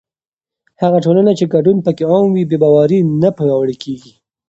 هغه 0.81 0.97
ټولنه 1.05 1.31
چې 1.39 1.45
ګډون 1.53 1.77
پکې 1.85 2.03
عام 2.11 2.25
وي، 2.33 2.43
بې 2.49 2.57
باوري 2.63 2.99
نه 3.21 3.29
پیاوړې 3.37 3.75
کېږي. 3.83 4.13